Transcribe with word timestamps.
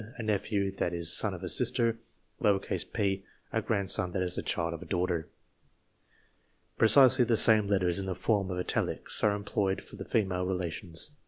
a 0.17 0.23
nephew 0.23 0.71
that 0.71 0.95
is 0.95 1.13
son 1.13 1.31
of 1.31 1.43
a 1.43 1.47
sister; 1.47 1.99
p. 2.89 3.23
a 3.53 3.61
grandson 3.61 4.13
that 4.13 4.23
is 4.23 4.33
the 4.33 4.41
child 4.41 4.73
of 4.73 4.81
a 4.81 4.85
daughter. 4.87 5.29
Precisely 6.75 7.23
the 7.23 7.37
same 7.37 7.67
letters, 7.67 7.99
in 7.99 8.07
the 8.07 8.15
form 8.15 8.49
of 8.49 8.57
Italics, 8.57 9.23
are 9.23 9.35
employed 9.35 9.79
for 9.79 9.97
the 9.97 10.03
female 10.05 10.43
relations. 10.47 11.11